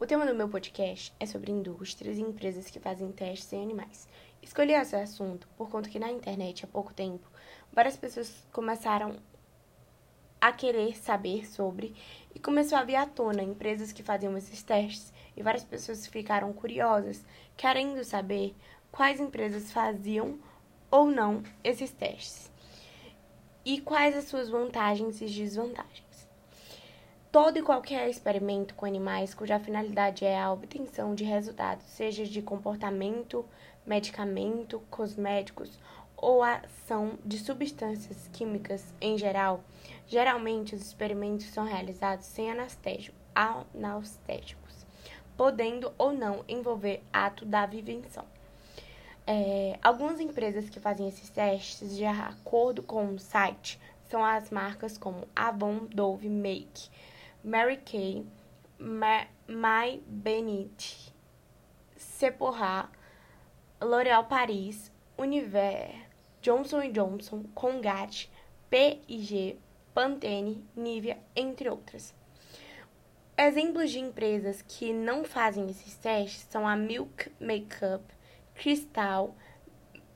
O 0.00 0.06
tema 0.06 0.24
do 0.24 0.32
meu 0.32 0.48
podcast 0.48 1.12
é 1.18 1.26
sobre 1.26 1.50
indústrias 1.50 2.18
e 2.18 2.20
empresas 2.20 2.70
que 2.70 2.78
fazem 2.78 3.10
testes 3.10 3.52
em 3.52 3.60
animais. 3.60 4.06
Escolhi 4.40 4.72
esse 4.72 4.94
assunto 4.94 5.48
por 5.56 5.68
conta 5.68 5.90
que 5.90 5.98
na 5.98 6.08
internet, 6.08 6.64
há 6.64 6.68
pouco 6.68 6.94
tempo, 6.94 7.28
várias 7.72 7.96
pessoas 7.96 8.46
começaram 8.52 9.16
a 10.40 10.52
querer 10.52 10.96
saber 10.96 11.48
sobre 11.48 11.96
e 12.32 12.38
começou 12.38 12.78
a 12.78 12.84
vir 12.84 12.94
à 12.94 13.06
tona 13.06 13.42
empresas 13.42 13.90
que 13.90 14.04
faziam 14.04 14.38
esses 14.38 14.62
testes 14.62 15.12
e 15.36 15.42
várias 15.42 15.64
pessoas 15.64 16.06
ficaram 16.06 16.52
curiosas, 16.52 17.26
querendo 17.56 18.04
saber 18.04 18.54
quais 18.92 19.18
empresas 19.18 19.72
faziam 19.72 20.38
ou 20.92 21.10
não 21.10 21.42
esses 21.64 21.90
testes 21.90 22.52
e 23.64 23.80
quais 23.80 24.16
as 24.16 24.26
suas 24.26 24.48
vantagens 24.48 25.20
e 25.20 25.26
desvantagens. 25.26 26.08
Todo 27.30 27.58
e 27.58 27.62
qualquer 27.62 28.08
experimento 28.08 28.74
com 28.74 28.86
animais 28.86 29.34
cuja 29.34 29.60
finalidade 29.60 30.24
é 30.24 30.40
a 30.40 30.50
obtenção 30.50 31.14
de 31.14 31.24
resultados, 31.24 31.84
seja 31.84 32.24
de 32.24 32.40
comportamento, 32.40 33.44
medicamento, 33.84 34.80
cosméticos 34.90 35.78
ou 36.16 36.42
ação 36.42 37.18
de 37.22 37.38
substâncias 37.38 38.30
químicas 38.32 38.82
em 38.98 39.18
geral, 39.18 39.62
geralmente 40.06 40.74
os 40.74 40.80
experimentos 40.80 41.44
são 41.46 41.66
realizados 41.66 42.24
sem 42.24 42.50
anestésicos, 42.50 44.86
podendo 45.36 45.92
ou 45.98 46.14
não 46.14 46.42
envolver 46.48 47.02
ato 47.12 47.44
da 47.44 47.66
vivência. 47.66 48.24
É, 49.26 49.78
algumas 49.82 50.18
empresas 50.18 50.70
que 50.70 50.80
fazem 50.80 51.06
esses 51.06 51.28
testes, 51.28 51.94
de 51.94 52.06
acordo 52.06 52.82
com 52.82 53.12
o 53.12 53.18
site, 53.18 53.78
são 54.08 54.24
as 54.24 54.48
marcas 54.48 54.96
como 54.96 55.28
Avon, 55.36 55.80
Dove, 55.90 56.30
Make, 56.30 56.88
Mary 57.48 57.78
Kay, 57.78 58.26
Ma 58.78 59.24
My 59.48 60.02
Benite, 60.06 61.10
Sephora, 61.96 62.90
L'Oréal 63.80 64.28
Paris, 64.28 64.90
Univer, 65.16 65.94
Johnson 66.42 66.92
Johnson, 66.92 67.44
Colgate, 67.54 68.28
P&G, 68.68 69.56
Pantene, 69.94 70.62
Nivea, 70.76 71.16
entre 71.34 71.70
outras. 71.70 72.14
Exemplos 73.34 73.90
de 73.90 74.00
empresas 74.00 74.60
que 74.60 74.92
não 74.92 75.24
fazem 75.24 75.70
esses 75.70 75.94
testes 75.96 76.46
são 76.50 76.68
a 76.68 76.76
Milk 76.76 77.32
Makeup, 77.40 78.04
Cristal, 78.54 79.34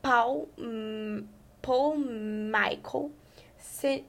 Paul, 0.00 0.48
hum, 0.56 1.26
Paul 1.60 1.98
Michael, 1.98 3.10
C 3.58 4.04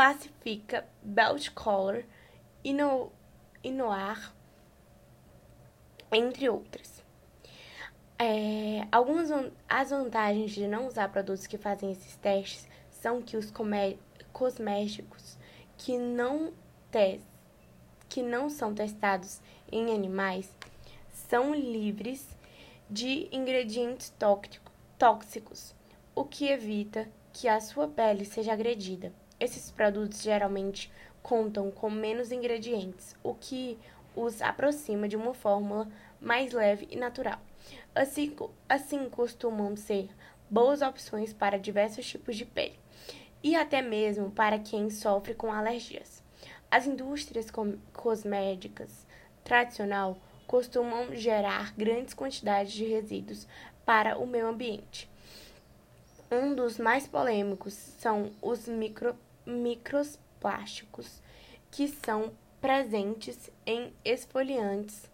Pacifica, 0.00 0.88
Belt 1.02 1.50
Color, 1.50 2.04
Ino, 2.64 3.12
Inoar, 3.62 4.34
entre 6.10 6.48
outras. 6.48 7.04
É, 8.18 8.88
algumas 8.90 9.28
as 9.68 9.90
vantagens 9.90 10.52
de 10.52 10.66
não 10.66 10.86
usar 10.86 11.12
produtos 11.12 11.46
que 11.46 11.58
fazem 11.58 11.92
esses 11.92 12.16
testes 12.16 12.66
são 12.90 13.20
que 13.20 13.36
os 13.36 13.52
cosméticos 14.32 15.36
que 15.76 15.98
não, 15.98 16.54
que 18.08 18.22
não 18.22 18.48
são 18.48 18.72
testados 18.74 19.38
em 19.70 19.94
animais 19.94 20.50
são 21.28 21.54
livres 21.54 22.26
de 22.88 23.28
ingredientes 23.30 24.14
tóxicos, 24.98 25.74
o 26.14 26.24
que 26.24 26.48
evita 26.48 27.06
que 27.34 27.46
a 27.46 27.60
sua 27.60 27.86
pele 27.86 28.24
seja 28.24 28.54
agredida. 28.54 29.12
Esses 29.40 29.70
produtos 29.70 30.22
geralmente 30.22 30.92
contam 31.22 31.70
com 31.70 31.88
menos 31.90 32.30
ingredientes, 32.30 33.16
o 33.22 33.34
que 33.34 33.78
os 34.14 34.42
aproxima 34.42 35.08
de 35.08 35.16
uma 35.16 35.32
fórmula 35.32 35.88
mais 36.20 36.52
leve 36.52 36.86
e 36.90 36.96
natural. 36.96 37.40
Assim, 37.94 38.36
assim 38.68 39.08
costumam 39.08 39.74
ser 39.76 40.10
boas 40.50 40.82
opções 40.82 41.32
para 41.32 41.58
diversos 41.58 42.06
tipos 42.06 42.36
de 42.36 42.44
pele 42.44 42.78
e 43.42 43.56
até 43.56 43.80
mesmo 43.80 44.30
para 44.30 44.58
quem 44.58 44.90
sofre 44.90 45.34
com 45.34 45.52
alergias. 45.52 46.22
As 46.70 46.86
indústrias 46.86 47.48
cosméticas 47.92 49.06
tradicional 49.42 50.18
costumam 50.46 51.14
gerar 51.14 51.72
grandes 51.74 52.12
quantidades 52.12 52.72
de 52.72 52.84
resíduos 52.84 53.46
para 53.84 54.18
o 54.18 54.26
meio 54.26 54.48
ambiente. 54.48 55.08
Um 56.30 56.54
dos 56.54 56.78
mais 56.78 57.08
polêmicos 57.08 57.72
são 57.72 58.30
os 58.40 58.68
micro, 58.68 59.16
microplásticos, 59.46 61.22
que 61.70 61.88
são 61.88 62.32
presentes 62.60 63.50
em 63.64 63.92
esfoliantes, 64.04 65.10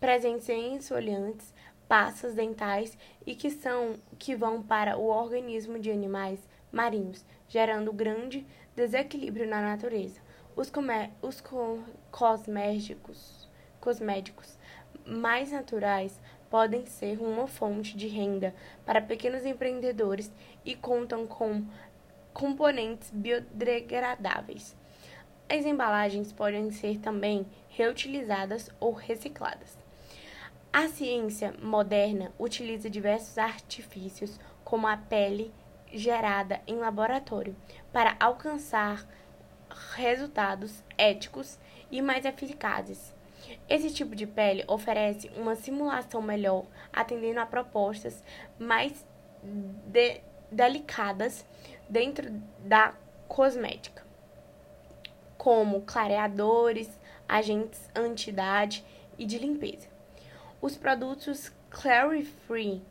presentes 0.00 0.48
em 0.48 0.76
esfoliantes, 0.76 1.52
pastas 1.88 2.34
dentais 2.34 2.96
e 3.24 3.34
que 3.34 3.50
são 3.50 3.94
que 4.18 4.34
vão 4.34 4.62
para 4.62 4.96
o 4.96 5.06
organismo 5.06 5.78
de 5.78 5.90
animais 5.90 6.40
marinhos, 6.72 7.24
gerando 7.48 7.92
grande 7.92 8.46
desequilíbrio 8.74 9.48
na 9.48 9.60
natureza. 9.60 10.20
Os, 10.54 10.72
os 11.22 11.40
co 11.40 11.78
cosméticos, 12.10 13.48
cosméticos 13.80 14.58
mais 15.04 15.52
naturais 15.52 16.18
podem 16.50 16.86
ser 16.86 17.20
uma 17.20 17.46
fonte 17.46 17.96
de 17.96 18.08
renda 18.08 18.54
para 18.84 19.00
pequenos 19.00 19.44
empreendedores 19.44 20.32
e 20.64 20.74
contam 20.74 21.26
com 21.26 21.64
componentes 22.36 23.10
biodegradáveis. 23.10 24.76
As 25.48 25.64
embalagens 25.64 26.34
podem 26.34 26.70
ser 26.70 26.98
também 26.98 27.46
reutilizadas 27.70 28.68
ou 28.78 28.92
recicladas. 28.92 29.78
A 30.70 30.86
ciência 30.86 31.54
moderna 31.62 32.30
utiliza 32.38 32.90
diversos 32.90 33.38
artifícios, 33.38 34.38
como 34.62 34.86
a 34.86 34.98
pele 34.98 35.50
gerada 35.90 36.60
em 36.66 36.76
laboratório, 36.76 37.56
para 37.90 38.14
alcançar 38.20 39.08
resultados 39.94 40.84
éticos 40.98 41.58
e 41.90 42.02
mais 42.02 42.26
eficazes. 42.26 43.14
Esse 43.66 43.90
tipo 43.90 44.14
de 44.14 44.26
pele 44.26 44.62
oferece 44.68 45.30
uma 45.38 45.54
simulação 45.54 46.20
melhor, 46.20 46.66
atendendo 46.92 47.40
a 47.40 47.46
propostas 47.46 48.22
mais 48.58 49.06
de 49.86 50.20
delicadas 50.50 51.46
dentro 51.88 52.30
da 52.60 52.94
cosmética, 53.28 54.04
como 55.36 55.82
clareadores, 55.82 56.88
agentes 57.28 57.90
anti-idade 57.94 58.84
e 59.18 59.24
de 59.24 59.38
limpeza. 59.38 59.88
Os 60.60 60.76
produtos 60.76 61.52
Clary 61.70 62.24
Free 62.24 62.82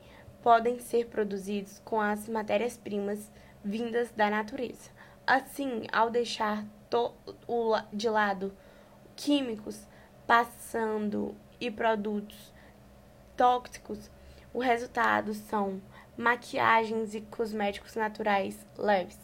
podem 0.41 0.79
ser 0.79 1.07
produzidos 1.07 1.81
com 1.83 1.99
as 1.99 2.29
matérias-primas 2.29 3.31
vindas 3.63 4.11
da 4.11 4.29
natureza. 4.29 4.91
Assim, 5.25 5.87
ao 5.91 6.09
deixar 6.09 6.63
de 7.91 8.07
lado 8.07 8.55
químicos, 9.15 9.87
passando 10.27 11.35
e 11.59 11.71
produtos 11.71 12.53
tóxicos, 13.35 14.09
o 14.53 14.59
resultado 14.59 15.33
são 15.33 15.81
maquiagens 16.17 17.13
e 17.13 17.21
cosméticos 17.21 17.95
naturais 17.95 18.57
leves. 18.77 19.17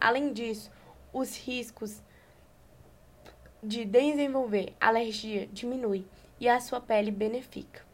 Além 0.00 0.32
disso, 0.32 0.70
os 1.12 1.36
riscos 1.36 2.02
de 3.62 3.84
desenvolver 3.84 4.72
alergia 4.80 5.46
diminui 5.52 6.06
e 6.40 6.48
a 6.48 6.60
sua 6.60 6.80
pele 6.80 7.10
beneficia. 7.10 7.86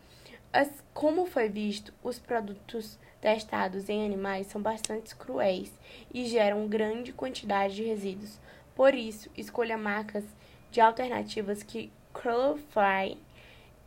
As, 0.53 0.71
como 0.93 1.27
foi 1.27 1.49
visto, 1.49 1.93
os 2.03 2.19
produtos 2.19 2.99
testados 3.21 3.89
em 3.89 4.05
animais 4.05 4.47
são 4.47 4.61
bastante 4.61 5.17
cruéis 5.17 5.73
e 6.13 6.27
geram 6.27 6.69
grande 6.69 7.13
quantidade 7.13 7.75
de 7.75 7.83
resíduos. 7.83 8.39
Por 8.77 8.95
isso, 8.95 9.31
escolha 9.37 9.79
marcas 9.79 10.25
de 10.71 10.81
alternativas 10.81 11.63
que 11.63 11.91
Cruelfly 12.13 13.19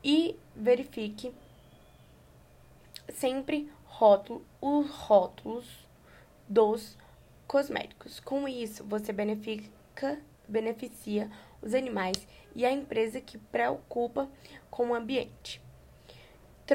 e 0.03 0.35
verifique 0.55 1.33
sempre 3.13 3.71
rótulo, 3.97 4.45
os 4.61 4.91
rótulos 4.91 5.65
dos 6.47 6.95
cosméticos. 7.47 8.19
Com 8.19 8.47
isso, 8.47 8.83
você 8.83 9.11
beneficia, 9.11 9.71
beneficia 10.47 11.31
os 11.63 11.73
animais 11.73 12.27
e 12.55 12.63
a 12.63 12.71
empresa 12.71 13.19
que 13.19 13.39
preocupa 13.39 14.29
com 14.69 14.91
o 14.91 14.93
ambiente. 14.93 15.59